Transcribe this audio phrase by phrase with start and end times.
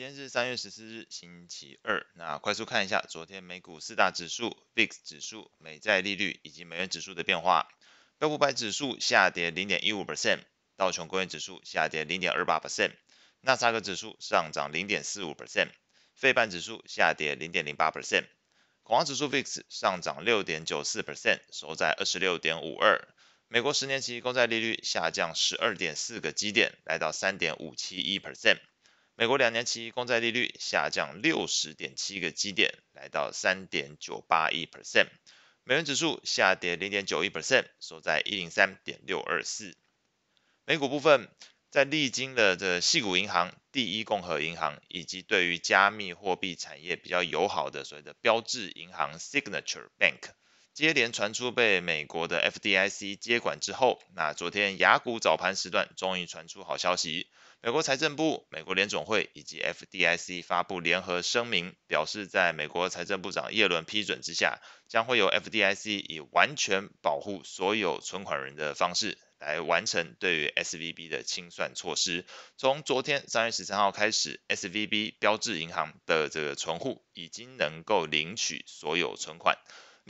[0.00, 2.06] 今天是三月十四日，星期二。
[2.14, 7.68] 那快速看一下昨天美股四大指数、VIX 指数、美债利率以及美元指数的变化。
[8.18, 10.38] 标普百指数下跌零点一五 percent，
[10.78, 12.92] 道琼工业指数下跌零点二八 percent，
[13.42, 15.68] 纳斯达克指数上涨零点四五 percent，
[16.14, 18.24] 费半指数下跌零点零八 percent，
[18.82, 23.06] 恐慌指数 VIX 上涨六点九四 percent，收在二十六点五二。
[23.48, 28.60] 美国十年期公债利率下降十二点四个基点，来到三点五七一 percent。
[29.20, 35.08] 美国两年期公债利率下降六十点七个基点，来到三点九八一 percent。
[35.62, 39.76] 美元指数下跌零点九一 percent，收在一零三点六二四。
[40.64, 41.28] 美股部分，
[41.68, 50.30] 在历经了这矽谷银行、第一共和银行，以及对于加密货币产业比较友好的所谓的标志银行 Signature Bank。
[50.72, 57.26] 接连传出被美国的 FDIC 接管之后，那昨天雅股早盘时段终于传出好消息，
[57.60, 72.24] 美国财政部、美国联总会以及 FDIC 发布联合声明，表示在美国财政部长耶伦批准之下，将会由 FDIC 以完全保护所有存款人的方式来完成对于 SVB 的清算措施。
[72.56, 79.58] 从昨天三月十三号开始，SVB 标志银行的这个存户已经能够领取所有存款。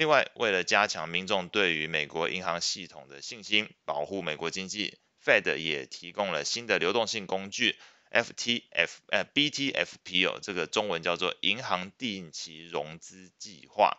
[0.01, 7.79] 另外，为了加强民众对于美国银行系统的信心，保护美国经济，Fed 也提供了新的流动性工具
[8.11, 13.99] FTF 呃 BTFP 哦，这个中文叫做银行定期融资计划，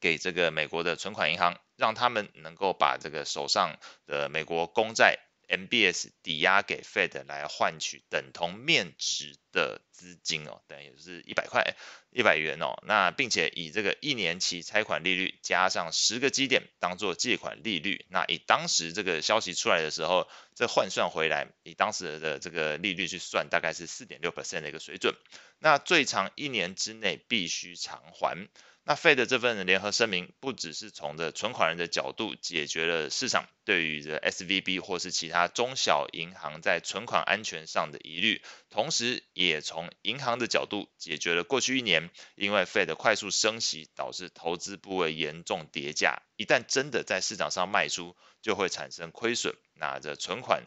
[0.00, 5.18] 给这个美国的存款银行，让他们能够把这个手上的美国公债。
[5.48, 11.74] MBS 抵押给 Fed 来换取等同面值的资金哦，等于是一百块、
[12.10, 12.78] 一百元哦。
[12.86, 18.04] 那并且以这个一年期拆款利率加上十个基点当做借款利率。
[18.10, 25.14] 那以当时这个消息出来的时候，这换算回来，以当时的这个利率去算，大概是四点六 percent 的一个水准。
[25.58, 28.48] 那最长一年之内必须偿还。
[28.88, 38.40] 那 Fed 这份联合声明，不只是从这存款人的角度解决了市场对于这 SVB 或是其他中小银行在存款安全上的疑虑，
[38.70, 49.54] 同时也从银行的角度解决了过去一年因为 Fed 快速升息导致投资部位严重跌价，一旦真的在市场上卖出，就会产生亏损。
[49.74, 50.64] 那这存款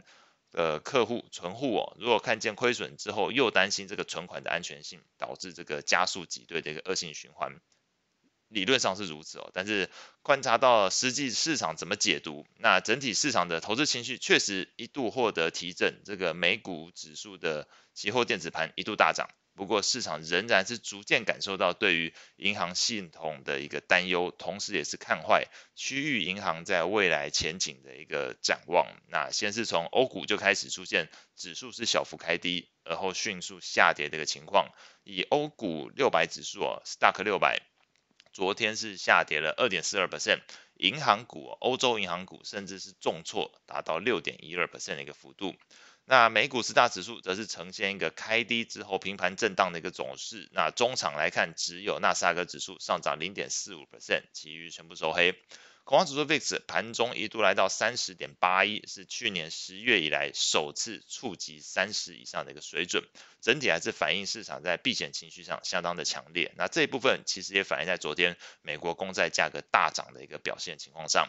[0.51, 7.59] 的客户存户哦，如果看见亏损之后，又担心这个存款的安全性，导致这个加速挤兑的一个恶性循环。
[8.51, 9.89] 理论上是如此哦，但是
[10.21, 19.29] 观察到实际市场怎么解读，那整体市场的投资情绪确实一度获得提振，这个美股指数的期货电子盘一度大涨。
[19.53, 28.87] 不过市场仍然是逐渐感受到对于银行系统的一个担忧，同时也是看坏区域银行在未来前景的一个展望。
[29.07, 34.69] 那先是从欧股就开始出现指数是小幅开低，而后迅速下跌的一个情况。
[35.03, 37.61] 以欧股六百指数哦，Stock 六百。
[38.33, 40.39] 昨天是下跌了二点四二 percent，
[40.75, 45.55] 银行股，欧洲银行股甚至是重挫，达到六点一二 percent 的一个幅度。
[46.05, 50.49] 那美股四大指数则是呈现一个开低之后平盘震荡的一个走势。
[50.51, 55.35] 那中场来看，只有纳斯达克指数上涨零点四五 percent，其余全部收黑。
[55.83, 63.03] 恐慌指数 VIX 盘中一度来到三十点八一，是去年十月以来首次触及三十以上的一个水准。
[63.41, 66.53] 整体还是反映市场在避险情绪上相当的强烈。
[66.55, 71.27] 那这一部分其实也反映在昨天美国公债价格大涨的一个表现情况上。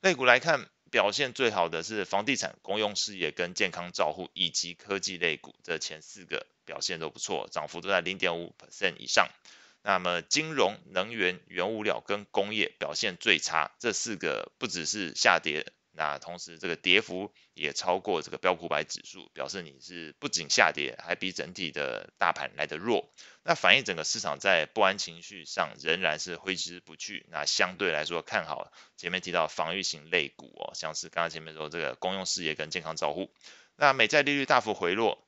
[0.00, 9.28] 类股来看，表现最好的是房地产、公用事业跟健康照护以及科技类股，这前四个表现都不错，涨幅都在零点五 percent 以上。
[9.82, 23.10] 那么金融、能源、原物料跟工业表现最差，这四个不只是下跌，那同时这个跌幅也超过这个标普百指数，表示你是不仅下跌，还比整体的大盘来得弱。
[23.42, 27.24] 那反映整个市场在不安情绪上仍然是挥之不去。
[27.30, 33.32] 那相对来说看好前面提到防御型类股哦，像是刚刚前面说这个公用事业跟健康照护。
[33.76, 35.26] 那美债利率大幅回落。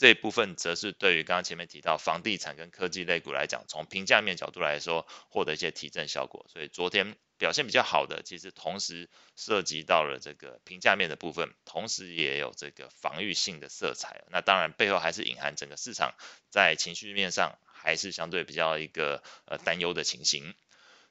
[0.00, 6.46] 这一部分则是对于刚刚前面提到房地产跟科技类股来讲，从评价面角度来说，获得一些提振效果。
[6.48, 14.24] 所以昨天表现比较好的，其实同时涉及到了这个评价面的部分，同时也有这个防御性的色彩。
[14.30, 16.14] 那当然背后还是隐含整个市场
[16.48, 20.54] 在情绪面上还是相对比较一个呃担忧的情形。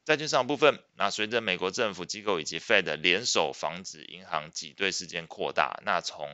[0.03, 6.27] 债券市场部分，那随着美国政府机构以及 Fed 联手防止银行挤兑事件扩大，那从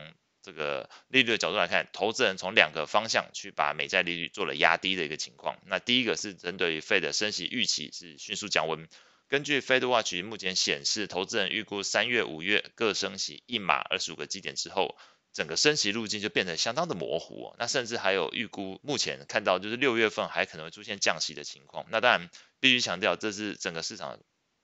[0.46, 5.58] 这个利率的角度来看，投资人从两个方向去把美债利率做了压低的一个情况。
[5.66, 8.88] 那第一个是针对于 Fed 的升息预期是迅速降温。
[9.26, 14.96] 根据 Fed Watch 目前显示，投资人预估三月、五月各升息一码二十五个基点之后，
[15.32, 21.86] 整个升息路径就变得相当的模糊，那甚至还有预估，目前看到就是六月份还可能会出现降息的情况。
[21.90, 24.20] 那当然必须强调，这是整个市场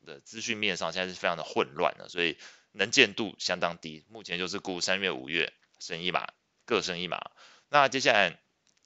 [0.06, 2.38] 的资讯面上现在是非常的混乱的，所以
[2.70, 4.04] 能见度相当低。
[4.08, 5.52] 目前就是估三月、五月
[5.84, 6.26] 升一码，
[6.64, 7.20] 各升一码。
[7.68, 8.38] 那接下来。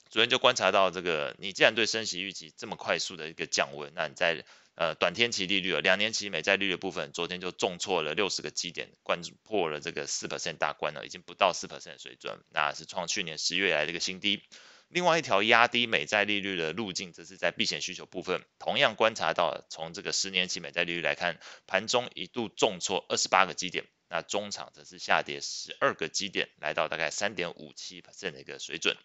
[0.08, 4.44] 昨天就观察到这个，你既然对升息预期这么快速的一个降温，那你在
[4.76, 14.44] 呃短天期利率、两年期美债利率的部分，昨天就重挫了六十个基点，关破了这个四 percent 大关了，已经不到四 percent 水准，那是创去年十月以来的一个新低。
[14.86, 28.96] 另外一条压低美债利率的路径，则是在避险需求部分，同样观察到从这个十年期美债利率来看，盘中一度重挫二十八个基点，那中场则是下跌十二个基点，来到大概三点五七 percent 的一个水准。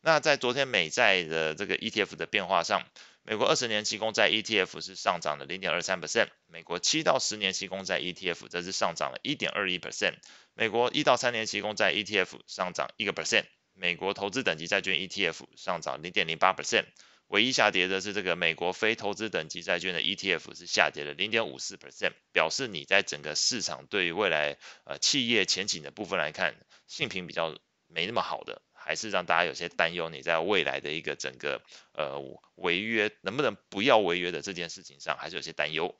[0.00, 2.86] 那在昨天美债的这个 ETF 的变化上，
[3.22, 10.16] 美国二十年期公债 ETF 是上涨了零点二三 percent，美国七到十年期公债 ETF 则是上涨了一点二一 percent，
[10.52, 16.84] 美国一到三年期公债 ETF 上涨一个 percent，美国投资等级债券 ETF 上涨零点零八 percent，
[17.28, 26.54] 唯一下跌的是这个美国非投资等级债券的 ETF 是下跌了零点五四 percent，表示你在整个市场对于未来呃企业前景的部分来看，
[26.86, 28.62] 性评比较没那么好的。
[28.86, 31.62] 还是让大家有些担忧，你在未来的一个整个
[31.94, 32.20] 呃
[32.56, 35.98] 违约能不能不要违约的这件事情上，还是有些担忧。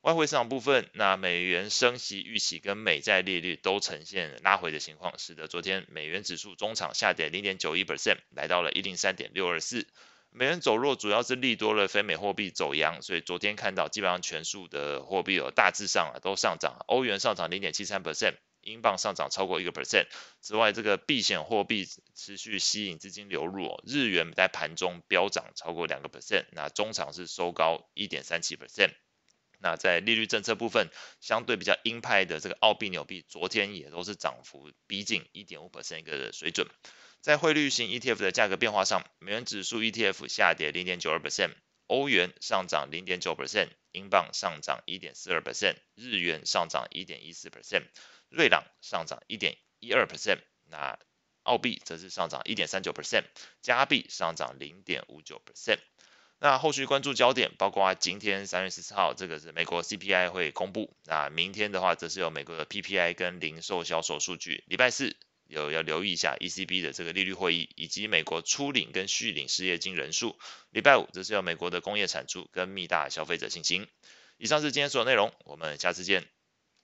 [0.00, 9.86] 外汇市场部分，那美元升息预期跟美债利率都呈现拉回的情况，使得昨天美元指数中场下跌零点九一 percent，来到了一零三点六二四。
[10.34, 18.34] 美元走弱主要是利多了非美货币走阳，所以昨天看到基本上全数的货币有大致上啊都上涨，欧元上涨零点七三 percent。
[18.62, 20.06] 英镑上涨超过一个 percent，
[20.40, 21.84] 此外，这个避险货币
[22.14, 28.92] 持续吸引资金流入，日元在盘中飙涨超过两个 percent，那中场是收高一点三七 percent。
[29.62, 30.88] 那在利率政策部分，
[31.20, 36.66] 相对比较鹰派的这个澳币、纽币，昨天也都是涨幅逼近一点五 percent 一个水准。
[37.20, 41.54] 在汇率型 ETF 的价格变化上，美元指数 ETF 下跌零点九二 percent，
[41.86, 47.84] 欧元上涨零点九 percent，英镑上涨一点四二 percent，日元上涨一点一四 percent。
[48.28, 50.98] 瑞郎上涨一点一二 percent，那
[51.44, 53.26] 澳币则是上涨一点三九 percent，
[53.60, 55.78] 加币上涨零点五九 percent。
[56.44, 64.64] 那后续关注焦点包括今天三月十四号，这个是美国 CPI 会公布，那明天的话则是有美国的 PPI 跟零售销售数据。
[64.66, 65.14] 礼拜四
[65.46, 70.36] 有要留意一下 ECB 的这个利率会议，以及美国初领跟续领失业金人数。
[70.70, 73.86] 礼拜五则是有美国的工业产出跟密大消费者信心。
[74.36, 76.26] 以上是今天所有内容，我们下次见。